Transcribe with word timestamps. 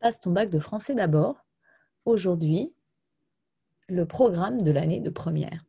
Passe 0.00 0.18
ton 0.18 0.30
bac 0.30 0.48
de 0.48 0.58
français 0.58 0.94
d'abord. 0.94 1.44
Aujourd'hui, 2.06 2.72
le 3.86 4.06
programme 4.06 4.62
de 4.62 4.70
l'année 4.70 4.98
de 4.98 5.10
première. 5.10 5.66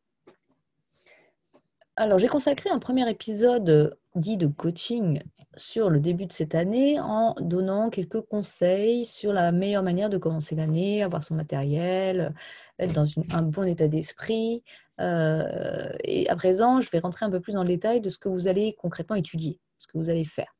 Alors, 1.97 2.17
j'ai 2.17 2.29
consacré 2.29 2.69
un 2.69 2.79
premier 2.79 3.09
épisode 3.09 3.97
dit 4.15 4.37
de 4.37 4.47
coaching 4.47 5.21
sur 5.57 5.89
le 5.89 5.99
début 5.99 6.27
de 6.27 6.31
cette 6.31 6.55
année 6.55 6.97
en 6.97 7.35
donnant 7.41 7.89
quelques 7.89 8.21
conseils 8.21 9.05
sur 9.05 9.33
la 9.33 9.51
meilleure 9.51 9.83
manière 9.83 10.09
de 10.09 10.17
commencer 10.17 10.55
l'année, 10.55 11.03
avoir 11.03 11.25
son 11.25 11.35
matériel, 11.35 12.33
être 12.79 12.93
dans 12.93 13.07
un 13.33 13.41
bon 13.41 13.63
état 13.63 13.89
d'esprit. 13.89 14.63
Euh, 15.01 15.91
et 16.05 16.29
à 16.29 16.37
présent, 16.37 16.79
je 16.79 16.89
vais 16.89 16.99
rentrer 16.99 17.25
un 17.25 17.29
peu 17.29 17.41
plus 17.41 17.51
dans 17.53 17.63
le 17.63 17.69
détail 17.69 17.99
de 17.99 18.09
ce 18.09 18.17
que 18.17 18.29
vous 18.29 18.47
allez 18.47 18.77
concrètement 18.79 19.17
étudier, 19.17 19.59
ce 19.77 19.87
que 19.87 19.97
vous 19.97 20.09
allez 20.09 20.23
faire. 20.23 20.55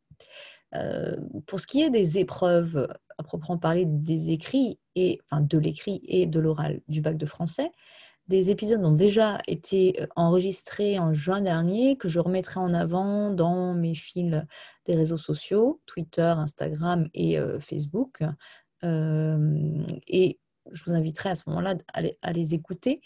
Euh, 0.75 1.15
pour 1.47 1.59
ce 1.59 1.67
qui 1.67 1.81
est 1.81 1.89
des 1.89 2.17
épreuves, 2.19 2.87
à 3.17 3.23
proprement 3.23 3.57
parler 3.57 3.85
des 3.85 4.31
écrits, 4.31 4.79
et, 4.95 5.19
enfin 5.29 5.41
de 5.41 5.57
l'écrit 5.57 6.01
et 6.05 6.25
de 6.25 6.39
l'oral 6.39 6.81
du 6.87 7.01
bac 7.01 7.17
de 7.17 7.25
français, 7.25 7.71
des 8.27 8.51
épisodes 8.51 8.83
ont 8.83 8.93
déjà 8.93 9.41
été 9.47 10.01
euh, 10.01 10.07
enregistrés 10.15 10.99
en 10.99 11.13
juin 11.13 11.41
dernier, 11.41 11.97
que 11.97 12.07
je 12.07 12.19
remettrai 12.19 12.59
en 12.59 12.73
avant 12.73 13.31
dans 13.31 13.73
mes 13.73 13.95
fils 13.95 14.43
des 14.85 14.95
réseaux 14.95 15.17
sociaux, 15.17 15.81
Twitter, 15.85 16.21
Instagram 16.21 17.09
et 17.13 17.37
euh, 17.39 17.59
Facebook. 17.59 18.23
et 18.83 20.39
je 20.71 20.83
vous 20.85 20.93
inviterai 20.93 21.29
à 21.29 21.35
ce 21.35 21.43
moment-là 21.47 21.75
à 22.21 22.33
les 22.33 22.53
écouter. 22.53 23.01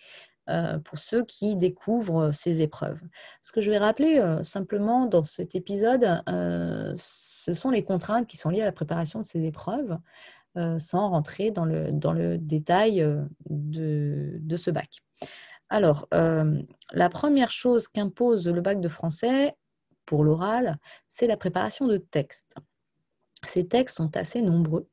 Euh, 0.47 0.77
pour 0.77 0.99
ceux 0.99 1.25
qui 1.25 1.55
découvrent 1.55 2.31
ces 2.31 2.61
épreuves. 2.61 2.99
Ce 3.41 3.51
que 3.51 3.61
je 3.61 3.71
vais 3.71 3.79
rappeler 3.79 4.19
euh, 4.19 4.43
simplement 4.43 5.07
dans 5.07 5.23
cet 5.23 5.55
épisode, 5.55 6.21
euh, 6.29 6.93
ce 6.95 7.55
sont 7.55 7.71
les 7.71 7.83
contraintes 7.83 8.27
qui 8.27 8.37
sont 8.37 8.51
liées 8.51 8.61
à 8.61 8.65
la 8.65 8.71
préparation 8.71 9.19
de 9.19 9.25
ces 9.25 9.43
épreuves, 9.43 9.97
sans 10.77 11.09
rentrer 11.09 11.51
dans 11.51 11.65
le, 11.65 11.91
dans 11.91 12.13
le 12.13 12.37
détail 12.37 13.05
de, 13.49 14.37
de, 14.39 14.55
ce 14.55 14.71
bac. 14.71 15.03
Alors, 15.67 16.07
la 16.13 17.09
première 17.09 17.51
chose 17.51 17.89
qu'impose 17.89 18.47
le 18.47 18.61
bac 18.61 18.79
de 18.79 18.87
français 18.87 19.53
pour 20.05 20.23
l'oral, 20.23 20.77
c'est 21.09 21.27
la 21.27 21.35
préparation 21.35 21.87
de 21.87 21.97
textes. 21.97 22.55
Ces 23.43 23.67
textes 23.67 23.97
sont 23.97 24.15
assez 24.15 24.41
nombreux, 24.41 24.87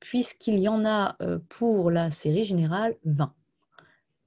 puisqu'il 0.00 0.58
y 0.58 0.66
en 0.66 0.84
a 0.84 1.16
pour 1.48 1.92
la 1.92 2.10
série 2.10 2.42
générale 2.42 2.96
20. 3.04 3.32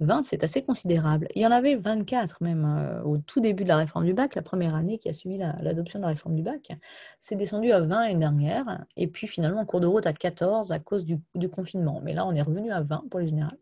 20, 0.02 0.24
c'est 0.24 0.44
assez 0.44 0.64
considérable. 0.64 1.28
Il 1.36 1.42
y 1.42 1.46
en 1.46 1.52
avait 1.52 1.76
24 1.76 2.42
même 2.42 2.66
euh, 2.66 3.04
au 3.04 3.18
tout 3.20 3.40
début 3.40 3.64
de 3.64 3.70
la 3.70 3.78
réforme 3.78 4.06
du 4.06 4.14
bac, 4.14 4.36
la 4.36 4.42
première 4.42 4.76
année 4.76 4.98
qui 4.98 5.10
a 5.10 5.14
suivi 5.14 5.38
l'adoption 5.38 6.00
de 6.00 6.04
la 6.04 6.10
réforme 6.10 6.36
du 6.36 6.42
bac. 6.42 6.72
C'est 7.20 7.36
descendu 7.36 7.72
à 7.72 7.80
20 7.80 7.88
l'année 7.88 8.20
dernière, 8.20 8.84
et 8.98 9.08
puis 9.08 9.28
finalement 9.28 9.62
en 9.62 9.66
cours 9.66 9.80
de 9.80 9.88
route 9.88 10.08
à 10.08 10.14
14 10.14 10.72
à 10.72 10.80
cause 10.80 11.06
du, 11.06 11.50
confinement. 11.50 12.02
Mais 12.04 12.14
là, 12.14 12.26
on 12.26 12.34
est 12.34 12.42
revenu 12.42 12.72
à 12.72 12.82
20 12.82 13.06
pour 13.10 13.20
les 13.20 13.28
générales 13.28 13.58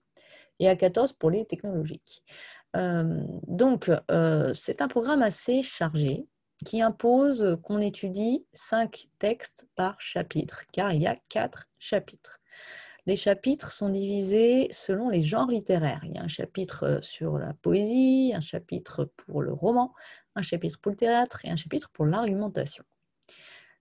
et 0.60 0.70
à 0.70 0.76
14 0.76 1.14
pour 1.14 1.30
les 1.30 1.46
technologiques. 1.46 2.24
Euh, 2.76 3.22
donc, 3.48 3.92
euh, 4.12 4.54
c'est 4.54 4.82
un 4.82 4.88
programme 4.88 5.22
assez 5.22 5.62
chargé 5.62 6.26
qui 6.66 6.82
impose 6.82 7.58
qu'on 7.64 7.80
étudie 7.80 8.46
5 8.54 9.08
textes 9.18 9.68
par 9.76 10.00
chapitre, 10.02 10.66
car 10.72 10.94
il 10.94 11.02
y 11.02 11.08
a 11.08 11.18
4 11.30 11.66
chapitres. 11.80 12.40
Les 13.06 13.16
chapitres 13.16 13.72
sont 13.72 13.90
divisés 13.90 14.68
selon 14.72 15.10
les 15.10 15.22
genres 15.22 15.50
littéraires. 15.50 16.02
Il 16.04 16.16
y 16.16 16.18
a 16.18 16.24
un 16.24 16.28
chapitre 16.28 16.84
euh, 16.84 17.02
sur 17.02 17.38
la 17.38 17.54
poésie, 17.54 18.34
un 18.36 18.42
chapitre 18.42 19.06
pour 19.06 19.42
le 19.42 19.54
roman, 19.54 19.94
un 20.36 20.42
chapitre 20.42 20.80
pour 20.80 20.92
le 20.92 20.98
théâtre 20.98 21.46
et 21.46 21.50
un 21.50 21.56
chapitre 21.56 21.90
pour 21.92 22.06
l'argumentation. 22.06 22.84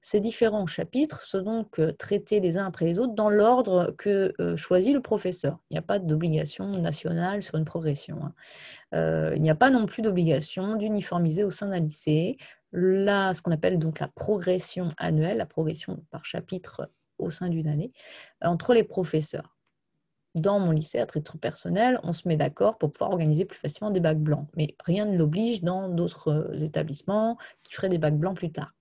Ces 0.00 0.20
différents 0.20 0.66
chapitres 0.66 1.22
sont 1.22 1.42
donc 1.42 1.78
euh, 1.80 1.92
traités 1.92 2.40
les 2.40 2.56
uns 2.56 2.66
après 2.66 2.84
les 2.86 2.98
autres 2.98 3.14
dans 3.14 3.28
l'ordre 3.28 3.94
que 3.98 4.32
euh, 4.40 4.56
choisit 4.56 4.94
le 4.94 5.02
professeur. 5.02 5.58
Il 5.70 5.74
n'y 5.74 5.78
a 5.78 5.82
pas 5.82 5.98
d'obligation 5.98 6.66
nationale 6.68 7.42
sur 7.42 7.56
une 7.56 7.64
progression. 7.64 8.18
Hein. 8.22 9.32
il 9.34 9.42
n'y 9.42 9.50
a 9.50 9.54
pas 9.54 9.70
non 9.70 9.86
plus 9.86 10.02
d'obligation 10.02 10.76
d'uniformiser 10.76 11.44
au 11.44 11.50
sein 11.50 11.68
d'un 11.68 11.80
lycée 11.80 12.38
ce 12.72 13.40
qu'on 13.40 13.52
appelle 13.52 13.78
donc 13.78 13.98
la 14.00 14.08
progression 14.08 14.90
annuelle, 14.98 15.38
la 15.38 15.46
progression 15.46 16.04
par 16.10 16.24
chapitre 16.24 16.90
au 17.18 17.30
sein 17.30 17.48
d'une 17.48 17.68
année 17.68 17.92
euh, 18.44 18.48
entre 18.48 18.74
les 18.74 18.84
professeurs. 18.84 19.56
Dans 20.34 20.60
mon 20.60 20.70
lycée, 20.70 20.98
à 20.98 21.06
titre 21.06 21.38
personnel, 21.38 21.98
on 22.02 22.12
se 22.12 22.28
met 22.28 22.36
d'accord 22.36 22.78
pour 22.78 22.92
pouvoir 22.92 23.10
organiser 23.10 23.44
plus 23.44 23.58
facilement 23.58 23.90
des 23.90 24.00
bacs 24.00 24.20
blancs. 24.20 24.46
Mais 24.56 24.76
rien 24.84 25.06
ne 25.06 25.16
l'oblige 25.16 25.62
dans 25.62 25.88
d'autres 25.88 26.28
euh, 26.28 26.58
établissements 26.58 27.38
qui 27.62 27.74
feraient 27.74 27.88
des 27.88 27.98
bacs 27.98 28.18
blancs 28.18 28.36
plus 28.36 28.52
tard. 28.52 28.72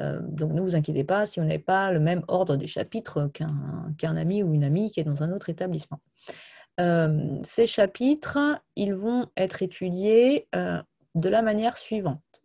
Euh, 0.00 0.20
donc 0.22 0.52
ne 0.52 0.60
vous 0.60 0.74
inquiétez 0.74 1.04
pas 1.04 1.26
si 1.26 1.40
vous 1.40 1.46
n'avez 1.46 1.58
pas 1.58 1.92
le 1.92 2.00
même 2.00 2.22
ordre 2.28 2.56
des 2.56 2.66
chapitres 2.66 3.30
qu'un 3.32 4.16
ami 4.16 4.42
ou 4.42 4.52
une 4.52 4.64
amie 4.64 4.90
qui 4.90 5.00
est 5.00 5.04
dans 5.04 5.22
un 5.22 5.32
autre 5.32 5.48
établissement. 5.48 6.00
ces 7.42 7.66
chapitres, 7.66 8.60
ils 8.74 8.94
vont 8.94 9.28
être 9.36 9.62
étudiés 9.62 10.48
de 10.52 11.28
la 11.30 11.40
manière 11.40 11.78
suivante. 11.78 12.42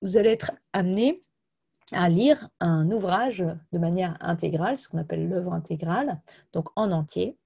Vous 0.00 0.16
allez 0.16 0.30
être 0.30 0.52
amené 0.72 1.25
à 1.92 2.08
lire 2.08 2.48
un 2.60 2.90
ouvrage 2.90 3.44
de 3.72 3.78
manière 3.78 4.16
intégrale, 4.20 4.76
ce 4.76 4.88
qu'on 4.88 4.98
appelle 4.98 5.28
l'œuvre 5.28 5.52
intégrale, 5.52 6.20
donc 6.52 6.68
en 6.76 6.90
entier. 6.90 7.36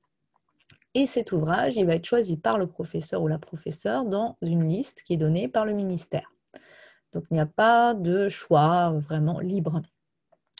Et 0.95 1.06
cet 1.06 1.33
ouvrage, 1.33 1.77
il 1.77 1.87
va 1.87 1.95
être 1.95 2.06
choisi 2.06 2.37
par 2.37 2.59
le 2.59 2.67
professeur 2.67 3.23
ou 3.23 3.28
la 3.28 3.39
professeure 3.39 4.05
dans 4.05 4.37
une 4.43 4.69
liste 4.69 5.03
qui 5.03 5.15
est 5.15 5.19
donnée 5.19 5.47
par 5.47 5.65
le 5.65 5.73
ministère. 5.73 6.33
Donc 7.12 7.25
il 7.31 7.34
n'y 7.34 7.41
a 7.41 7.47
pas 7.47 7.95
de 7.95 8.28
choix 8.28 8.91
vraiment 8.91 9.41
libre. 9.41 9.83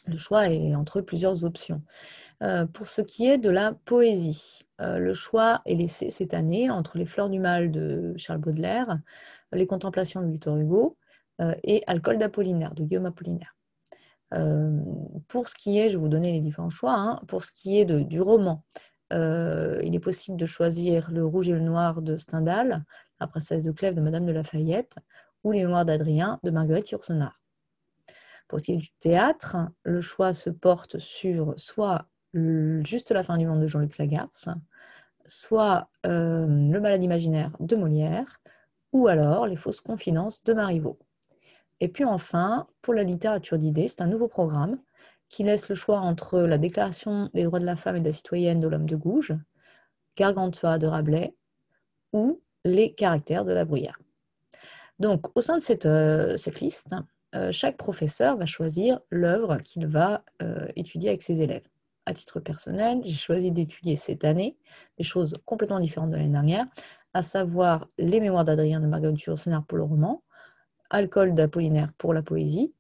Le 0.07 0.17
choix 0.17 0.49
est 0.49 0.75
entre 0.75 1.01
plusieurs 1.01 1.45
options. 1.45 1.83
Euh, 2.43 2.67
pour 2.67 2.87
ce 2.87 3.03
qui 3.03 3.27
est 3.27 3.39
de 3.39 3.51
la 3.51 3.75
poésie, 3.85 4.63
euh, 4.81 4.99
le 4.99 5.13
choix 5.13 5.61
est 5.67 5.75
laissé 5.75 6.11
cette 6.11 6.33
année 6.33 6.71
entre 6.71 6.97
Les 6.97 7.07
Fleurs 7.07 7.29
du 7.29 7.39
Mal 7.39 7.71
de 7.71 8.15
Charles 8.17 8.39
Baudelaire, 8.39 8.99
Les 9.53 9.67
Contemplations 9.67 10.23
de 10.23 10.31
Victor 10.31 10.57
Hugo 10.57 10.97
euh, 11.41 11.55
et 11.65 11.83
Alcool 11.87 12.19
d'Apollinaire 12.19 12.75
de 12.75 12.85
Guillaume 12.85 13.07
Apollinaire. 13.07 13.57
Pour 14.31 15.49
ce 15.49 15.55
qui 15.55 15.79
est, 15.79 15.91
je 15.91 15.99
vous 15.99 16.09
donner 16.09 16.33
les 16.33 16.41
différents 16.41 16.71
choix, 16.71 16.95
hein, 16.95 17.21
pour 17.27 17.43
ce 17.43 17.53
qui 17.53 17.81
est 17.81 17.85
du 17.85 18.21
roman, 18.21 18.65
il 19.11 19.91
est 19.93 20.03
possible 20.03 20.37
de 20.37 20.47
choisir 20.47 21.11
Le 21.11 21.25
Rouge 21.25 21.49
et 21.49 21.53
le 21.53 21.61
Noir 21.61 22.01
de 22.03 22.17
Stendhal, 22.17 22.85
La 23.19 23.27
Princesse 23.27 23.65
de 23.65 23.73
Clèves 23.73 23.95
de 23.95 24.01
Madame 24.01 24.27
de 24.27 24.33
Lafayette, 24.33 24.97
ou 25.43 25.53
Les 25.53 25.61
Mémoires 25.61 25.85
d'Adrien 25.85 26.39
de 26.43 26.51
Marguerite 26.51 26.91
Yourcenar. 26.91 27.41
Pour 28.47 28.61
ce 28.61 28.67
qui 28.67 28.73
est 28.73 28.77
du 28.77 28.91
théâtre, 28.99 29.57
le 29.85 30.01
choix 30.01 30.35
se 30.35 30.51
porte 30.51 30.99
sur 30.99 31.55
soit 31.57 32.07
Juste 32.33 33.11
la 33.11 33.25
fin 33.25 33.39
du 33.39 33.47
monde 33.47 33.61
de 33.61 33.67
Jean-Luc 33.67 33.99
Lagarce, 33.99 34.49
soit 35.27 35.89
Le 36.05 36.79
malade 36.79 37.03
imaginaire 37.03 37.51
de 37.59 37.75
Molière, 37.75 38.41
ou 38.93 39.09
alors 39.09 39.49
Les 39.49 39.57
fausses 39.57 39.81
confidences 39.81 40.45
de 40.45 40.53
Marivaux. 40.53 41.01
Et 41.81 41.89
puis 41.89 42.05
enfin, 42.05 42.67
pour 42.83 42.95
la 42.95 43.03
littérature 43.03 43.59
d'idées, 43.59 43.89
c'est 43.89 44.03
un 44.03 44.07
nouveau 44.07 44.29
programme 44.29 44.79
qui 45.29 45.45
laisse 45.45 45.69
le 45.69 45.75
choix 45.75 46.01
entre 46.01 46.41
la 46.41 46.59
Déclaration 46.59 47.31
des 47.35 47.45
droits 47.45 47.61
de 47.61 47.65
la 47.65 47.77
femme 47.77 47.97
et 47.97 48.01
de 48.01 48.07
la 48.07 48.13
citoyenne 48.13 48.61
de 48.61 48.69
l'homme 48.69 48.87
de 48.87 48.97
Gouges, 48.97 49.33
Gargantua 50.17 50.79
de 50.79 50.87
Rabelais 50.87 51.35
ou 52.13 52.43
Les 52.65 52.93
caractères 52.93 53.45
de 53.45 53.53
la 53.53 53.65
bruyère. 53.65 53.99
Donc, 54.99 55.35
au 55.35 55.41
sein 55.41 55.57
de 55.57 55.63
cette, 55.63 55.87
euh, 55.87 56.37
liste, 56.61 56.95
euh, 57.35 57.51
chaque 57.53 57.79
professeur 57.79 58.37
va 58.37 58.45
choisir 58.45 59.01
l'œuvre 59.09 59.57
qu'il 59.59 59.87
va 59.87 60.25
euh, 60.43 60.67
étudier 60.77 61.09
avec 61.09 61.23
ses 61.23 61.41
élèves. 61.41 61.67
À 62.05 62.13
titre 62.13 62.41
personnel, 62.41 63.01
j'ai 63.05 63.15
choisi 63.15 63.51
d'étudier 63.51 63.97
cette 63.97 64.25
année 64.25 64.59
des 64.99 65.05
choses 65.05 65.33
complètement 65.47 65.81
différentes 65.81 66.11
de 66.11 66.17
l'année 66.17 66.29
dernière, 66.29 66.67
à 67.15 67.23
savoir 67.23 67.87
les 67.99 68.21
mémoires 68.21 68.45
d'Adrien 68.45 68.81
de 68.81 68.87
Marguerite 68.87 69.23
Yourcenar 69.23 69.65
pour 69.65 69.79
le 69.79 69.85
roman, 69.85 70.23
Alcool 70.91 71.35
d'Apollinaire 71.35 71.93
pour 71.99 72.13
la 72.13 72.23
poésie, 72.23 72.75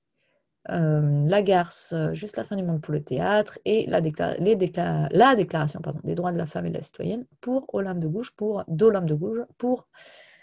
euh, 0.70 1.26
La 1.26 1.42
Garce, 1.42 1.92
euh, 1.92 2.12
Juste 2.12 2.36
la 2.36 2.44
fin 2.44 2.56
du 2.56 2.62
monde 2.62 2.82
pour 2.82 2.92
le 2.92 3.02
théâtre, 3.02 3.58
et 3.64 3.86
la, 3.86 4.00
la 4.00 5.34
déclaration 5.34 5.80
des 6.04 6.14
droits 6.14 6.32
de 6.32 6.38
la 6.38 6.46
femme 6.46 6.66
et 6.66 6.70
de 6.70 6.74
la 6.76 6.82
citoyenne 6.82 7.24
pour 7.40 7.66
Olympe 7.74 7.98
de 7.98 8.08
Gouges, 8.08 8.32
pour 8.32 8.64
d'Olympe 8.68 9.06
de 9.06 9.14
Gouges, 9.14 9.44
pour 9.58 9.88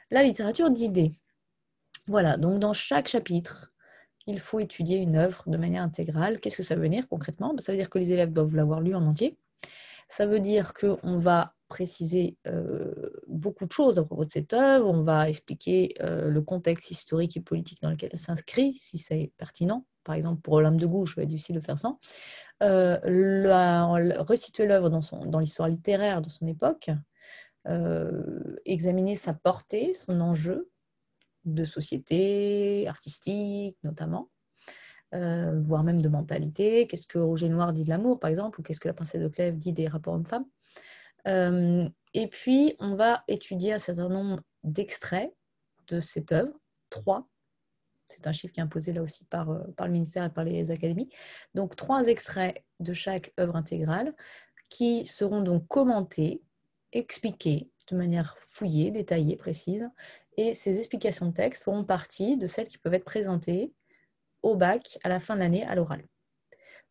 la 0.09 0.23
littérature 0.23 0.71
d'idées. 0.71 1.13
Voilà, 2.07 2.37
donc 2.37 2.59
dans 2.59 2.73
chaque 2.73 3.07
chapitre, 3.07 3.73
il 4.27 4.39
faut 4.39 4.59
étudier 4.59 4.97
une 4.97 5.15
œuvre 5.15 5.43
de 5.47 5.57
manière 5.57 5.83
intégrale. 5.83 6.39
Qu'est-ce 6.39 6.57
que 6.57 6.63
ça 6.63 6.75
veut 6.75 6.89
dire 6.89 7.07
concrètement? 7.07 7.53
Ben, 7.53 7.61
Ça 7.61 7.71
veut 7.71 7.77
dire 7.77 7.89
que 7.89 7.97
les 7.97 8.13
élèves 8.13 8.31
doivent 8.31 8.55
l'avoir 8.55 8.81
lu 8.81 8.95
en 8.95 9.05
entier. 9.05 9.37
Ça 10.07 10.25
veut 10.25 10.39
dire 10.39 10.73
qu'on 10.73 11.17
va 11.17 11.53
préciser 11.67 12.37
euh, 12.47 13.11
beaucoup 13.27 13.65
de 13.65 13.71
choses 13.71 13.99
à 13.99 14.03
propos 14.03 14.25
de 14.25 14.31
cette 14.31 14.53
œuvre. 14.53 14.87
On 14.87 15.01
va 15.01 15.29
expliquer 15.29 15.93
euh, 16.01 16.29
le 16.29 16.41
contexte 16.41 16.91
historique 16.91 17.35
et 17.37 17.41
politique 17.41 17.81
dans 17.81 17.89
lequel 17.89 18.09
elle 18.13 18.19
s'inscrit, 18.19 18.73
si 18.75 18.97
c'est 18.97 19.31
pertinent. 19.37 19.85
Par 20.03 20.15
exemple, 20.15 20.41
pour 20.41 20.55
Olympe 20.55 20.79
de 20.79 20.85
Gouges, 20.85 21.15
ça 21.15 21.21
va 21.21 21.23
être 21.23 21.29
difficile 21.29 21.55
de 21.55 21.61
faire 21.61 21.77
ça. 21.77 21.97
Euh, 22.63 22.97
resituer 24.23 24.65
l'œuvre 24.65 24.89
dans, 24.89 25.01
dans 25.25 25.39
l'histoire 25.39 25.67
littéraire 25.67 26.21
de 26.21 26.29
son 26.29 26.47
époque, 26.47 26.89
examiner 28.65 29.15
sa 29.15 29.33
portée, 29.33 29.93
son 29.93 30.21
enjeu 30.21 30.69
de 31.43 31.65
société, 31.65 32.87
artistique 32.87 33.77
notamment. 33.83 34.29
voire 35.11 35.83
même 35.83 36.01
de 36.01 36.07
mentalité. 36.07 36.87
Qu'est-ce 36.87 37.07
que 37.07 37.19
Roger 37.19 37.49
Noir 37.49 37.73
dit 37.73 37.83
de 37.83 37.89
l'amour, 37.89 38.21
par 38.21 38.29
exemple, 38.29 38.61
ou 38.61 38.63
qu'est-ce 38.63 38.79
que 38.79 38.87
la 38.87 38.93
princesse 38.93 39.21
de 39.21 39.27
Clèves 39.27 39.57
dit 39.57 39.73
des 39.73 39.89
rapports 39.89 40.13
hommes-femmes? 40.13 40.45
Et 41.27 42.27
puis, 42.27 42.75
on 42.79 42.93
va 42.93 43.23
étudier 43.27 43.73
un 43.73 43.79
certain 43.79 44.09
nombre 44.09 44.41
d'extraits 44.63 45.33
de 45.87 45.99
cette 45.99 46.31
œuvre, 46.31 46.53
trois. 46.89 47.27
C'est 48.07 48.27
un 48.27 48.31
chiffre 48.31 48.53
qui 48.53 48.59
est 48.59 48.63
imposé 48.63 48.93
là 48.93 49.01
aussi 49.01 49.25
par, 49.25 49.49
par 49.75 49.87
le 49.87 49.93
ministère 49.93 50.23
et 50.23 50.29
par 50.29 50.45
les 50.45 50.71
académies. 50.71 51.09
Donc, 51.53 51.75
trois 51.75 52.07
extraits 52.07 52.63
de 52.79 52.93
chaque 52.93 53.33
œuvre 53.39 53.55
intégrale 53.55 54.15
qui 54.69 55.05
seront 55.05 55.41
donc 55.41 55.67
commentés, 55.67 56.41
expliqués 56.91 57.69
de 57.89 57.95
manière 57.95 58.37
fouillée, 58.39 58.91
détaillée, 58.91 59.35
précise. 59.35 59.89
Et 60.37 60.53
ces 60.53 60.79
explications 60.79 61.27
de 61.27 61.33
texte 61.33 61.63
feront 61.63 61.83
partie 61.83 62.37
de 62.37 62.47
celles 62.47 62.67
qui 62.67 62.77
peuvent 62.77 62.93
être 62.93 63.05
présentées 63.05 63.73
au 64.43 64.55
bac 64.55 64.99
à 65.03 65.09
la 65.09 65.19
fin 65.19 65.35
de 65.35 65.39
l'année 65.39 65.65
à 65.65 65.75
l'oral. 65.75 66.03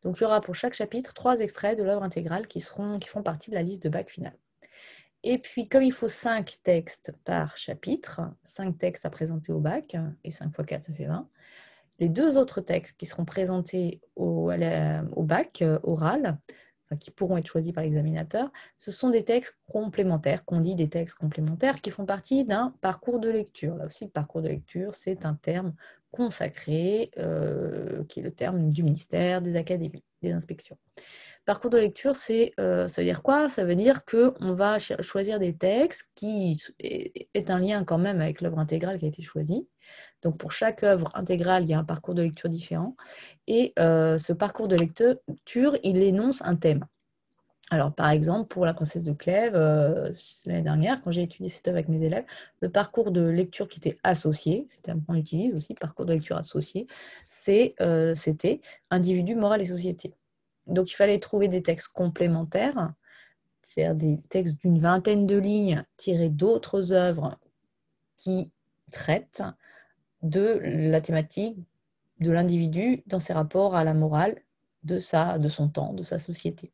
Donc 0.06 0.18
il 0.20 0.22
y 0.22 0.24
aura 0.24 0.40
pour 0.40 0.54
chaque 0.54 0.74
chapitre 0.74 1.14
trois 1.14 1.40
extraits 1.40 1.76
de 1.76 1.82
l'œuvre 1.82 2.04
intégrale 2.04 2.46
qui, 2.46 2.60
font 2.60 3.22
partie 3.24 3.50
de 3.50 3.56
la 3.56 3.64
liste 3.64 3.82
de 3.82 3.88
bac 3.88 4.08
final. 4.08 4.36
Et 5.24 5.38
puis, 5.38 5.68
comme 5.68 5.82
il 5.82 5.92
faut 5.92 6.06
cinq 6.06 6.58
textes 6.62 7.12
par 7.24 7.56
chapitre, 7.56 8.20
cinq 8.44 8.78
textes 8.78 9.04
à 9.04 9.10
présenter 9.10 9.50
au 9.50 9.58
bac, 9.58 9.96
et 10.22 10.30
5 10.30 10.54
fois 10.54 10.64
4, 10.64 10.84
ça 10.84 10.94
fait 10.94 11.06
20, 11.06 11.28
les 11.98 12.08
deux 12.08 12.38
autres 12.38 12.60
textes 12.60 12.96
qui 12.96 13.04
seront 13.04 13.24
présentés 13.24 14.00
au, 14.14 14.52
au 14.52 15.22
bac 15.24 15.62
euh, 15.62 15.80
oral 15.82 16.38
qui 17.00 17.10
pourront 17.10 17.36
être 17.36 17.48
choisis 17.48 17.72
par 17.72 17.82
l'examinateur, 17.82 18.52
ce 18.78 18.92
sont 18.92 19.10
des 19.10 19.24
textes 19.24 19.58
complémentaires, 19.66 20.44
qu'on 20.44 20.60
dit 20.60 20.76
des 20.76 20.88
textes 20.88 21.18
complémentaires, 21.18 21.80
qui 21.80 21.90
font 21.90 22.06
partie 22.06 22.44
d'un 22.44 22.74
parcours 22.80 23.18
de 23.18 23.28
lecture. 23.28 23.74
Là 23.74 23.86
aussi, 23.86 24.04
le 24.04 24.10
parcours 24.10 24.40
de 24.40 24.48
lecture, 24.48 24.94
c'est 24.94 25.26
un 25.26 25.34
terme 25.34 25.74
consacré, 26.16 27.10
euh, 27.18 28.04
qui 28.04 28.20
est 28.20 28.22
le 28.22 28.30
terme 28.30 28.72
du 28.72 28.82
ministère, 28.82 29.42
des 29.42 29.56
académies, 29.56 30.04
des 30.22 30.32
inspections. 30.32 30.78
Parcours 31.44 31.70
de 31.70 31.78
lecture, 31.78 32.16
c'est, 32.16 32.54
euh, 32.58 32.88
ça 32.88 33.02
veut 33.02 33.06
dire 33.06 33.22
quoi? 33.22 33.48
Ça 33.48 33.64
veut 33.64 33.76
dire 33.76 34.04
qu'on 34.04 34.52
va 34.52 34.78
choisir 34.78 35.38
des 35.38 35.54
textes 35.54 36.10
qui 36.16 36.60
est 36.80 37.50
un 37.50 37.60
lien 37.60 37.84
quand 37.84 37.98
même 37.98 38.20
avec 38.20 38.40
l'œuvre 38.40 38.58
intégrale 38.58 38.98
qui 38.98 39.04
a 39.04 39.08
été 39.08 39.22
choisie. 39.22 39.68
Donc 40.22 40.38
pour 40.38 40.50
chaque 40.50 40.82
œuvre 40.82 41.12
intégrale, 41.14 41.62
il 41.62 41.70
y 41.70 41.74
a 41.74 41.78
un 41.78 41.84
parcours 41.84 42.14
de 42.14 42.22
lecture 42.22 42.48
différent. 42.48 42.96
Et 43.46 43.72
euh, 43.78 44.18
ce 44.18 44.32
parcours 44.32 44.66
de 44.66 44.74
lecture, 44.74 45.76
il 45.84 46.02
énonce 46.02 46.42
un 46.42 46.56
thème. 46.56 46.84
Alors, 47.72 47.92
par 47.92 48.10
exemple, 48.10 48.46
pour 48.46 48.64
La 48.64 48.74
Princesse 48.74 49.02
de 49.02 49.12
Clèves, 49.12 49.56
euh, 49.56 50.12
l'année 50.46 50.62
dernière, 50.62 51.02
quand 51.02 51.10
j'ai 51.10 51.22
étudié 51.22 51.48
cette 51.48 51.66
œuvre 51.66 51.78
avec 51.78 51.88
mes 51.88 52.04
élèves, 52.04 52.24
le 52.60 52.70
parcours 52.70 53.10
de 53.10 53.22
lecture 53.22 53.68
qui 53.68 53.78
était 53.78 53.98
associé, 54.04 54.68
c'était 54.70 54.92
un 54.92 55.00
qu'on 55.00 55.14
utilise 55.14 55.52
aussi, 55.52 55.74
parcours 55.74 56.06
de 56.06 56.12
lecture 56.12 56.36
associé, 56.36 56.86
c'était 57.26 57.74
individu, 58.90 59.34
moral 59.34 59.62
et 59.62 59.64
société. 59.64 60.14
Donc, 60.68 60.92
il 60.92 60.94
fallait 60.94 61.18
trouver 61.18 61.48
des 61.48 61.62
textes 61.62 61.88
complémentaires, 61.88 62.92
c'est-à-dire 63.62 63.96
des 63.96 64.20
textes 64.28 64.60
d'une 64.60 64.78
vingtaine 64.78 65.26
de 65.26 65.36
lignes 65.36 65.82
tirés 65.96 66.28
d'autres 66.28 66.92
œuvres 66.92 67.36
qui 68.16 68.52
traitent 68.92 69.42
de 70.22 70.60
la 70.62 71.00
thématique 71.00 71.58
de 72.20 72.30
l'individu 72.30 73.02
dans 73.06 73.18
ses 73.18 73.32
rapports 73.32 73.74
à 73.74 73.82
la 73.82 73.92
morale 73.92 74.36
de, 74.84 74.98
de 75.38 75.48
son 75.48 75.68
temps, 75.68 75.92
de 75.92 76.04
sa 76.04 76.20
société. 76.20 76.72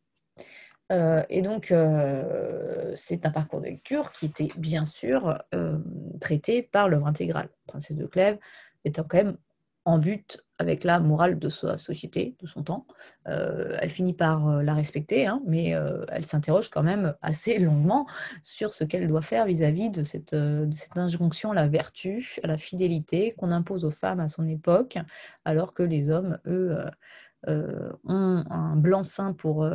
Euh, 0.92 1.22
et 1.28 1.42
donc, 1.42 1.70
euh, 1.70 2.92
c'est 2.94 3.26
un 3.26 3.30
parcours 3.30 3.60
de 3.60 3.66
lecture 3.66 4.12
qui 4.12 4.26
était 4.26 4.48
bien 4.56 4.84
sûr 4.84 5.38
euh, 5.54 5.78
traité 6.20 6.62
par 6.62 6.88
l'œuvre 6.88 7.06
intégrale. 7.06 7.48
Princesse 7.66 7.96
de 7.96 8.06
Clèves 8.06 8.38
étant 8.84 9.04
quand 9.04 9.16
même 9.16 9.36
en 9.84 9.98
but 9.98 10.44
avec 10.58 10.84
la 10.84 11.00
morale 11.00 11.40
de 11.40 11.48
sa 11.48 11.76
société, 11.76 12.36
de 12.40 12.46
son 12.46 12.62
temps. 12.62 12.86
Elle 13.24 13.90
finit 13.90 14.12
par 14.12 14.62
la 14.62 14.74
respecter, 14.74 15.26
hein, 15.26 15.42
mais 15.44 15.74
elle 16.08 16.24
s'interroge 16.24 16.70
quand 16.70 16.84
même 16.84 17.16
assez 17.20 17.58
longuement 17.58 18.06
sur 18.44 18.72
ce 18.74 18.84
qu'elle 18.84 19.08
doit 19.08 19.22
faire 19.22 19.46
vis-à-vis 19.46 19.90
de, 19.90 20.04
cette, 20.04 20.36
de 20.36 20.72
cette 20.72 20.98
injonction 20.98 21.50
à 21.50 21.54
la 21.56 21.66
vertu, 21.66 22.38
à 22.44 22.46
la 22.46 22.58
fidélité 22.58 23.32
qu'on 23.32 23.50
impose 23.50 23.84
aux 23.84 23.90
femmes 23.90 24.20
à 24.20 24.28
son 24.28 24.46
époque, 24.46 24.98
alors 25.44 25.74
que 25.74 25.82
les 25.82 26.10
hommes, 26.10 26.38
eux, 26.46 26.78
ont 27.48 28.44
un 28.50 28.76
blanc-seing 28.76 29.32
pour, 29.32 29.68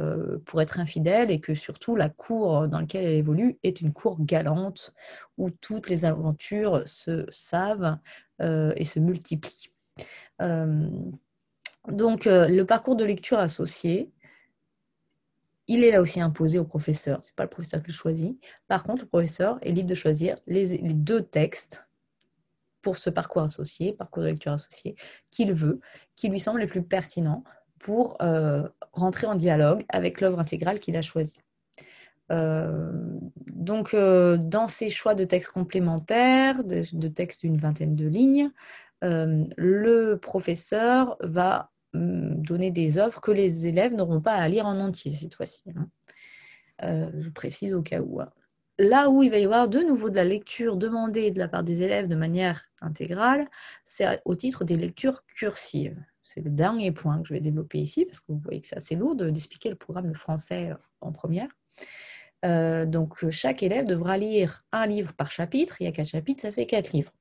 pour 0.45 0.61
être 0.61 0.79
infidèles 0.79 1.31
et 1.31 1.39
que 1.39 1.53
surtout 1.53 1.95
la 1.95 2.09
cour 2.09 2.67
dans 2.67 2.79
laquelle 2.79 3.05
elle 3.05 3.15
évolue 3.15 3.57
est 3.63 3.81
une 3.81 3.93
cour 3.93 4.17
galante 4.21 4.93
où 5.37 5.49
toutes 5.49 5.89
les 5.89 6.05
aventures 6.05 6.87
se 6.87 7.25
savent 7.29 7.97
et 8.39 8.85
se 8.85 8.99
multiplient. 8.99 9.71
Euh, 10.41 10.89
donc, 11.87 12.27
euh, 12.27 12.47
le 12.47 12.65
parcours 12.65 12.95
de 12.95 13.05
lecture 13.05 13.39
associé, 13.39 14.11
il 15.67 15.83
est 15.83 15.91
là 15.91 16.01
aussi 16.01 16.21
imposé 16.21 16.59
au 16.59 16.65
professeur. 16.65 17.23
Ce 17.23 17.29
n'est 17.29 17.35
pas 17.35 17.43
le 17.43 17.49
professeur 17.49 17.81
qui 17.81 17.87
le 17.87 17.93
choisit. 17.93 18.41
Par 18.67 18.83
contre, 18.83 19.03
le 19.03 19.07
professeur 19.07 19.57
est 19.61 19.71
libre 19.71 19.89
de 19.89 19.95
choisir 19.95 20.37
les, 20.47 20.77
deux 20.77 21.21
textes 21.21 21.86
pour 22.87 22.95
ce 22.95 23.09
parcours 23.09 23.41
associé, 23.41 23.91
parcours 23.91 24.23
de 24.23 24.29
lecture 24.29 24.53
associé, 24.53 24.95
qu'il 25.29 25.53
veut, 25.53 25.81
qui 26.15 26.29
lui 26.29 26.39
semble 26.39 26.61
les 26.61 26.67
plus 26.67 26.83
pertinents 26.83 27.43
pour 27.79 28.15
euh, 28.21 28.65
rentrer 28.93 29.27
en 29.27 29.35
dialogue 29.35 29.83
avec 29.89 30.21
l'œuvre 30.21 30.39
intégrale 30.39 30.79
qu'il 30.79 30.95
a 30.95 31.01
choisie. 31.01 31.41
donc, 32.29 33.93
dans 33.93 34.67
ces 34.67 34.89
choix 34.89 35.15
de 35.15 35.25
textes 35.25 35.51
complémentaires, 35.51 36.63
de 36.63 37.07
textes 37.09 37.41
d'une 37.41 37.57
vingtaine 37.57 37.95
de 37.95 38.07
lignes, 38.07 38.51
euh, 39.03 39.45
le 39.57 40.15
professeur 40.15 41.17
va 41.21 41.71
hum, 41.93 42.41
donner 42.41 42.71
des 42.71 42.97
œuvres 42.97 43.21
que 43.21 43.31
les 43.31 43.67
élèves 43.67 43.93
n'auront 43.93 44.21
pas 44.21 44.33
à 44.33 44.47
lire 44.47 44.65
en 44.65 44.79
entier 44.79 45.13
cette 45.13 45.35
fois-ci. 45.35 45.63
Hein. 45.75 45.89
Euh, 46.83 47.11
je 47.19 47.29
précise 47.29 47.73
au 47.73 47.81
cas 47.81 47.99
où. 47.99 48.21
Hein. 48.21 48.31
Là 48.79 49.09
où 49.09 49.23
il 49.23 49.31
va 49.31 49.39
y 49.39 49.45
avoir 49.45 49.69
de 49.69 49.79
nouveau 49.79 50.09
de 50.09 50.15
la 50.15 50.23
lecture 50.23 50.77
demandée 50.77 51.31
de 51.31 51.39
la 51.39 51.47
part 51.47 51.63
des 51.63 51.81
élèves 51.81 52.07
de 52.07 52.15
manière 52.15 52.69
intégrale, 52.79 53.47
c'est 53.85 54.21
au 54.25 54.35
titre 54.35 54.63
des 54.65 54.75
lectures 54.75 55.25
cursives. 55.25 55.97
C'est 56.23 56.41
le 56.41 56.51
dernier 56.51 56.91
point 56.91 57.21
que 57.21 57.27
je 57.27 57.33
vais 57.33 57.39
développer 57.39 57.79
ici, 57.79 58.05
parce 58.05 58.19
que 58.19 58.25
vous 58.31 58.39
voyez 58.39 58.61
que 58.61 58.67
c'est 58.67 58.77
assez 58.77 58.95
lourd 58.95 59.15
d'expliquer 59.15 59.69
le 59.69 59.75
programme 59.75 60.11
de 60.11 60.17
français 60.17 60.71
en 61.01 61.11
première. 61.11 61.49
Euh, 62.45 62.85
donc, 62.85 63.29
chaque 63.31 63.63
élève 63.63 63.85
devra 63.85 64.17
lire 64.17 64.63
un 64.71 64.85
livre 64.85 65.13
par 65.13 65.31
chapitre. 65.31 65.77
Il 65.79 65.85
y 65.85 65.87
a 65.87 65.91
quatre 65.91 66.09
chapitres, 66.09 66.41
ça 66.41 66.51
fait 66.51 66.65
quatre 66.65 66.91
livres. 66.91 67.13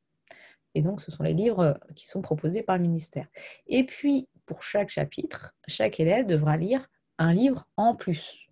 Et 0.74 0.82
donc, 0.82 1.00
ce 1.00 1.10
sont 1.10 1.22
les 1.22 1.32
livres 1.32 1.60
euh, 1.60 1.74
qui 1.94 2.06
sont 2.06 2.20
proposés 2.20 2.62
par 2.62 2.76
le 2.76 2.82
ministère. 2.82 3.26
Et 3.66 3.86
puis, 3.86 4.28
pour 4.44 4.62
chaque 4.62 4.90
chapitre, 4.90 5.54
chaque 5.66 6.00
élève 6.00 6.26
devra 6.26 6.56
lire 6.56 6.86
un 7.18 7.32
livre 7.32 7.66
en 7.76 7.94
plus. 7.94 8.45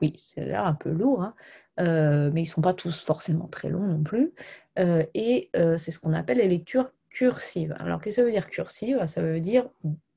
Oui, 0.00 0.14
c'est 0.16 0.46
là 0.46 0.66
un 0.66 0.74
peu 0.74 0.90
lourd, 0.90 1.22
hein. 1.22 1.34
euh, 1.80 2.30
mais 2.32 2.42
ils 2.42 2.46
ne 2.46 2.50
sont 2.50 2.60
pas 2.60 2.72
tous 2.72 3.00
forcément 3.00 3.48
très 3.48 3.68
longs 3.68 3.86
non 3.86 4.02
plus. 4.02 4.32
Euh, 4.78 5.04
et 5.14 5.50
c'est 5.76 5.90
ce 5.90 5.98
qu'on 5.98 6.12
appelle 6.12 6.38
les 6.38 6.48
lectures 6.48 6.92
cursives. 7.10 7.74
Alors, 7.78 8.00
qu'est-ce 8.00 8.16
que 8.16 8.22
ça 8.22 8.26
veut 8.26 8.32
dire 8.32 8.48
cursive? 8.48 9.04
Ça 9.06 9.22
veut 9.22 9.40
dire 9.40 9.68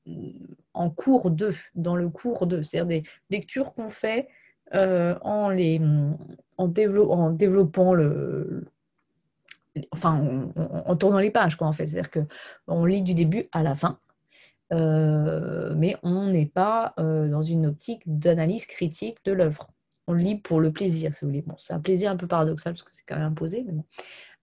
mm, 0.06 0.30
en 0.74 0.90
cours 0.90 1.30
2, 1.30 1.54
dans 1.74 1.96
le 1.96 2.08
cours 2.08 2.46
2, 2.46 2.62
c'est-à-dire 2.62 2.86
des 2.86 3.02
lectures 3.30 3.74
qu'on 3.74 3.88
fait 3.90 4.28
en, 4.72 5.50
les, 5.50 5.80
en, 5.80 6.16
en, 6.58 7.30
développant 7.30 7.92
le, 7.92 8.64
enfin, 9.90 10.50
en, 10.56 10.96
tournant 10.96 11.18
les 11.18 11.30
pages, 11.30 11.56
quoi, 11.56 11.66
en 11.66 11.72
fait. 11.72 11.86
C'est-à-dire 11.86 12.26
qu'on 12.66 12.84
lit 12.84 13.02
du 13.02 13.14
début 13.14 13.48
à 13.52 13.62
la 13.62 13.74
fin, 13.74 13.98
euh, 14.72 15.74
mais 15.76 15.96
on 16.02 16.28
n'est 16.28 16.46
pas 16.46 16.94
euh, 16.98 17.28
dans 17.28 17.42
une 17.42 17.66
optique 17.66 18.02
d'analyse 18.06 18.66
critique 18.66 19.18
de 19.24 19.32
l'œuvre. 19.32 19.68
On 20.06 20.14
lit 20.14 20.36
pour 20.36 20.60
le 20.60 20.72
plaisir, 20.72 21.14
si 21.14 21.24
vous 21.24 21.30
voulez. 21.30 21.42
Bon, 21.42 21.54
c'est 21.58 21.74
un 21.74 21.80
plaisir 21.80 22.10
un 22.10 22.16
peu 22.16 22.26
paradoxal 22.26 22.72
parce 22.74 22.82
que 22.82 22.92
c'est 22.92 23.04
quand 23.06 23.16
même 23.16 23.32
imposé, 23.32 23.64
mais. 23.64 23.82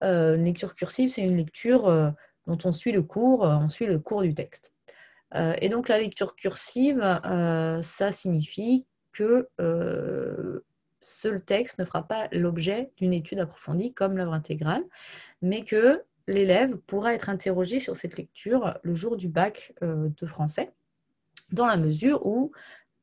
Euh, 0.03 0.35
une 0.35 0.45
lecture 0.45 0.75
cursive, 0.75 1.09
c'est 1.09 1.23
une 1.23 1.35
lecture 1.35 2.13
dont 2.47 2.57
on 2.63 2.71
suit 2.71 2.93
le 2.93 3.03
cours, 3.03 3.41
on 3.41 3.67
suit 3.67 3.85
le 3.85 3.99
cours 3.99 4.21
du 4.21 4.33
texte. 4.33 4.73
et 5.35 5.67
donc 5.67 5.89
la 5.89 5.99
lecture 5.99 6.35
cursive, 6.37 7.01
ça 7.81 8.11
signifie 8.11 8.85
que 9.11 9.49
seul 11.01 11.43
texte 11.43 11.79
ne 11.79 11.85
fera 11.85 12.07
pas 12.07 12.27
l'objet 12.31 12.91
d'une 12.97 13.13
étude 13.13 13.39
approfondie 13.39 13.93
comme 13.93 14.17
l'œuvre 14.17 14.33
intégrale, 14.33 14.83
mais 15.41 15.63
que 15.63 16.03
l'élève 16.27 16.77
pourra 16.77 17.13
être 17.13 17.29
interrogé 17.29 17.79
sur 17.79 17.97
cette 17.97 18.17
lecture 18.17 18.77
le 18.83 18.93
jour 18.93 19.17
du 19.17 19.29
bac 19.29 19.73
euh, 19.81 20.09
de 20.21 20.25
français, 20.25 20.71
dans 21.51 21.65
la 21.65 21.77
mesure 21.77 22.25
où 22.25 22.51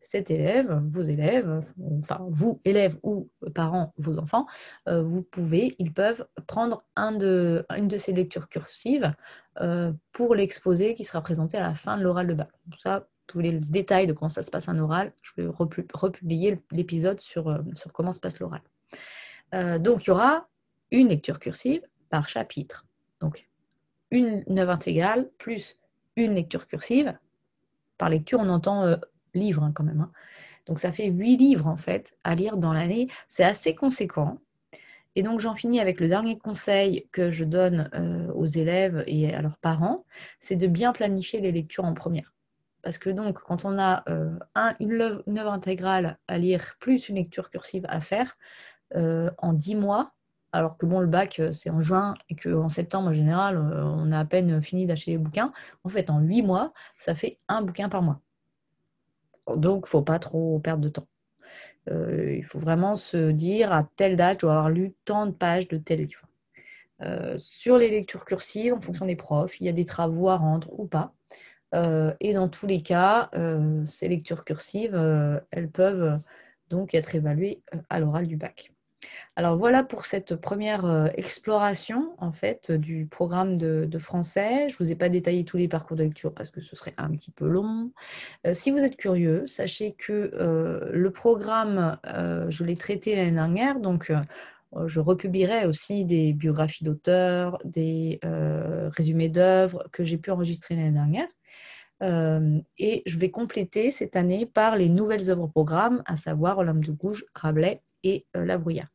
cet 0.06 0.30
élève, 0.30 0.80
vos 0.86 1.02
élèves, 1.02 1.62
enfin 1.98 2.24
vous, 2.30 2.60
élèves 2.64 2.96
ou 3.02 3.28
parents, 3.54 3.92
vos 3.98 4.18
enfants, 4.18 4.46
euh, 4.88 5.02
vous 5.02 5.22
pouvez, 5.22 5.74
ils 5.78 5.92
peuvent 5.92 6.26
prendre 6.46 6.84
une 6.96 7.18
de 7.18 7.96
ces 7.96 8.12
lectures 8.12 8.48
cursives 8.48 9.12
euh, 9.60 9.92
pour 10.12 10.34
l'exposé 10.34 10.94
qui 10.94 11.04
sera 11.04 11.22
présenté 11.22 11.56
à 11.56 11.60
la 11.60 11.74
fin 11.74 11.96
de 11.96 12.02
l'oral 12.02 12.26
de 12.28 12.34
bac. 12.34 12.50
Ça, 12.78 13.08
tous 13.26 13.40
les 13.40 13.52
détails 13.52 14.06
de 14.06 14.12
comment 14.12 14.28
ça 14.28 14.42
se 14.42 14.50
passe 14.50 14.68
un 14.68 14.78
oral, 14.78 15.12
je 15.22 15.32
vais 15.36 15.48
republier 15.48 16.62
l'épisode 16.70 17.20
sur, 17.20 17.48
euh, 17.48 17.58
sur 17.74 17.92
comment 17.92 18.12
se 18.12 18.20
passe 18.20 18.38
l'oral. 18.40 18.62
Donc, 19.80 20.04
il 20.04 20.08
y 20.08 20.10
aura 20.10 20.48
une 20.90 21.08
lecture 21.08 21.38
cursive 21.38 21.80
par 22.10 22.28
chapitre. 22.28 22.84
Donc, 23.20 23.48
une 24.10 24.44
œuvre 24.58 24.72
intégrale 24.72 25.30
plus 25.38 25.78
une 26.16 26.34
lecture 26.34 26.66
cursive 26.66 27.16
par 27.96 28.10
lecture, 28.10 28.40
on 28.40 28.48
entend 28.48 28.98
livre 29.36 29.62
hein, 29.62 29.72
quand 29.74 29.84
même. 29.84 30.00
Hein. 30.00 30.12
Donc 30.66 30.78
ça 30.78 30.92
fait 30.92 31.06
huit 31.06 31.36
livres 31.36 31.66
en 31.66 31.76
fait 31.76 32.16
à 32.24 32.34
lire 32.34 32.56
dans 32.56 32.72
l'année. 32.72 33.08
C'est 33.28 33.44
assez 33.44 33.74
conséquent. 33.74 34.38
Et 35.14 35.22
donc 35.22 35.40
j'en 35.40 35.54
finis 35.54 35.80
avec 35.80 36.00
le 36.00 36.08
dernier 36.08 36.38
conseil 36.38 37.08
que 37.12 37.30
je 37.30 37.44
donne 37.44 37.88
aux 38.34 38.44
élèves 38.44 39.02
et 39.06 39.32
à 39.32 39.40
leurs 39.40 39.56
parents, 39.56 40.02
c'est 40.40 40.56
de 40.56 40.66
bien 40.66 40.92
planifier 40.92 41.40
les 41.40 41.52
lectures 41.52 41.84
en 41.84 41.94
première. 41.94 42.34
Parce 42.82 42.98
que 42.98 43.08
donc, 43.08 43.38
quand 43.40 43.64
on 43.64 43.78
a 43.78 44.04
une, 44.78 45.00
œuvre, 45.00 45.52
intégrale 45.52 46.18
à 46.28 46.36
lire, 46.36 46.74
plus 46.80 47.08
une 47.08 47.16
lecture 47.16 47.48
cursive 47.48 47.86
à 47.88 48.02
faire, 48.02 48.36
en 48.94 49.54
dix 49.54 49.74
mois, 49.74 50.12
alors 50.56 50.78
que 50.78 50.86
bon, 50.86 51.00
le 51.00 51.06
bac, 51.06 51.38
euh, 51.38 51.52
c'est 51.52 51.70
en 51.70 51.80
juin 51.80 52.14
et 52.30 52.34
qu'en 52.34 52.68
septembre, 52.68 53.08
en 53.08 53.12
général, 53.12 53.56
euh, 53.58 53.84
on 53.84 54.10
a 54.10 54.18
à 54.18 54.24
peine 54.24 54.62
fini 54.62 54.86
d'acheter 54.86 55.10
les 55.12 55.18
bouquins. 55.18 55.52
En 55.84 55.88
fait, 55.90 56.08
en 56.08 56.20
huit 56.20 56.42
mois, 56.42 56.72
ça 56.98 57.14
fait 57.14 57.38
un 57.48 57.62
bouquin 57.62 57.88
par 57.88 58.02
mois. 58.02 58.20
Donc, 59.48 59.84
il 59.84 59.86
ne 59.86 59.90
faut 59.90 60.02
pas 60.02 60.18
trop 60.18 60.58
perdre 60.60 60.82
de 60.82 60.88
temps. 60.88 61.06
Euh, 61.90 62.34
il 62.36 62.44
faut 62.44 62.58
vraiment 62.58 62.96
se 62.96 63.30
dire 63.30 63.72
à 63.72 63.84
telle 63.96 64.16
date, 64.16 64.38
je 64.40 64.46
dois 64.46 64.54
avoir 64.54 64.70
lu 64.70 64.94
tant 65.04 65.26
de 65.26 65.32
pages 65.32 65.68
de 65.68 65.78
tel 65.78 66.00
livre. 66.00 66.22
sur 67.38 67.78
les 67.78 67.90
lectures 67.90 68.24
cursives, 68.24 68.74
en 68.74 68.80
fonction 68.80 69.06
des 69.06 69.16
profs, 69.16 69.60
il 69.60 69.66
y 69.66 69.68
a 69.68 69.72
des 69.72 69.84
travaux 69.84 70.28
à 70.28 70.36
rendre 70.36 70.68
ou 70.78 70.86
pas. 70.86 71.14
et 72.20 72.32
dans 72.34 72.48
tous 72.48 72.66
les 72.66 72.82
cas, 72.82 73.30
ces 73.84 74.08
lectures 74.08 74.44
cursives, 74.44 74.94
elles 75.50 75.70
peuvent 75.70 76.20
donc 76.70 76.94
être 76.94 77.14
évaluées 77.14 77.62
à 77.90 78.00
l'oral 78.00 78.26
du 78.26 78.36
bac. 78.36 78.72
Alors 79.36 79.58
voilà 79.58 79.82
pour 79.82 80.06
cette 80.06 80.34
première 80.34 80.86
euh, 80.86 81.08
exploration 81.14 82.14
en 82.18 82.32
fait 82.32 82.72
du 82.72 83.06
programme 83.06 83.56
de, 83.56 83.98
français. 83.98 84.68
Je 84.68 84.74
ne 84.74 84.78
vous 84.78 84.92
ai 84.92 84.94
pas 84.94 85.08
détaillé 85.08 85.44
tous 85.44 85.56
les 85.56 85.68
parcours 85.68 85.96
de 85.96 86.02
lecture 86.02 86.32
parce 86.32 86.50
que 86.50 86.60
ce 86.60 86.76
serait 86.76 86.94
un 86.96 87.10
petit 87.10 87.30
peu 87.30 87.46
long. 87.46 87.92
Euh, 88.46 88.54
si 88.54 88.70
vous 88.70 88.78
êtes 88.78 88.96
curieux, 88.96 89.46
sachez 89.46 89.92
que 89.92 90.30
euh, 90.34 90.90
le 90.92 91.10
programme, 91.10 91.98
je 92.48 92.64
l'ai 92.64 92.76
traité 92.76 93.16
l'année 93.16 93.32
dernière, 93.32 93.80
donc 93.80 94.12
je 94.86 95.00
republierai 95.00 95.66
aussi 95.66 96.04
des 96.04 96.32
biographies 96.32 96.84
d'auteurs, 96.84 97.58
des 97.64 98.20
résumés 98.96 99.28
d'œuvres 99.28 99.86
que 99.92 100.04
j'ai 100.04 100.18
pu 100.18 100.30
enregistrer 100.30 100.76
l'année 100.76 100.92
dernière. 100.92 101.28
et 102.78 103.02
je 103.06 103.18
vais 103.18 103.30
compléter 103.30 103.90
cette 103.90 104.16
année 104.16 104.46
par 104.46 104.76
les 104.76 104.88
nouvelles 104.88 105.30
œuvres 105.30 105.46
programme, 105.46 106.02
à 106.06 106.16
savoir 106.16 106.62
L'homme 106.62 106.84
de 106.84 106.92
Gouges, 106.92 107.24
Rabelais 107.34 107.82
et 108.06 108.26
euh, 108.36 108.44
La 108.44 108.56
Bruyère. 108.56 108.88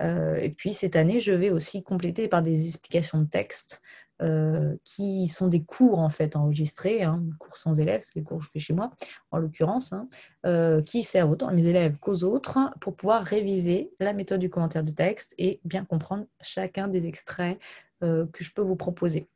Euh, 0.00 0.36
et 0.36 0.50
puis 0.50 0.72
cette 0.72 0.96
année, 0.96 1.20
je 1.20 1.32
vais 1.32 1.50
aussi 1.50 1.82
compléter 1.82 2.28
par 2.28 2.42
des 2.42 2.68
explications 2.68 3.20
de 3.20 3.26
texte 3.26 3.82
euh, 4.22 4.76
qui 4.84 5.26
sont 5.26 5.48
des 5.48 5.64
cours 5.64 5.98
en 5.98 6.08
fait 6.08 6.36
enregistrés, 6.36 7.02
hein, 7.02 7.22
cours 7.40 7.56
sans 7.56 7.80
élèves, 7.80 8.02
c'est 8.04 8.14
les 8.14 8.22
cours 8.22 8.38
que 8.38 8.44
je 8.44 8.50
fais 8.50 8.60
chez 8.60 8.72
moi 8.72 8.90
en 9.32 9.38
l'occurrence, 9.38 9.92
hein, 9.92 10.08
qui 10.82 11.02
servent 11.02 11.32
autant 11.32 11.48
à 11.48 11.52
mes 11.52 11.66
élèves 11.66 11.98
qu'aux 11.98 12.22
autres 12.22 12.58
pour 12.80 12.94
pouvoir 12.94 13.24
réviser 13.24 13.90
la 13.98 14.12
méthode 14.12 14.40
du 14.40 14.48
commentaire 14.48 14.84
de 14.84 14.92
texte 14.92 15.34
et 15.38 15.60
bien 15.64 15.84
comprendre 15.84 16.26
chacun 16.40 16.86
des 16.86 17.08
extraits 17.08 17.58
que 18.00 18.44
je 18.44 18.52
peux 18.52 18.62
vous 18.62 18.76
proposer. 18.76 19.28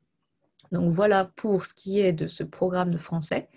Donc 0.73 0.90
voilà 0.90 1.30
pour 1.37 1.64
ce 1.64 1.75
qui 1.75 2.00
est 2.00 2.12
de 2.12 2.26
ce 2.26 2.42
programme 2.42 2.90
de 2.90 2.99
français. 2.99 3.49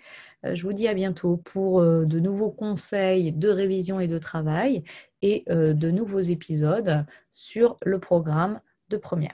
Euh, 0.44 0.54
je 0.54 0.62
vous 0.62 0.72
dis 0.72 0.88
à 0.88 0.94
bientôt 0.94 1.36
pour 1.36 1.80
euh, 1.80 2.04
de 2.04 2.20
nouveaux 2.20 2.50
conseils 2.50 3.32
de 3.32 3.48
révision 3.48 4.00
et 4.00 4.08
de 4.08 4.18
travail 4.18 4.82
et 5.22 5.44
euh, 5.50 5.74
de 5.74 5.90
nouveaux 5.90 6.20
épisodes 6.20 7.04
sur 7.30 7.76
le 7.84 8.00
programme 8.00 8.60
de 8.88 8.96
première. 8.96 9.28